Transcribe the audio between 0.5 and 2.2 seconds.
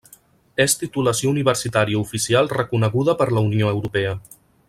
És titulació universitària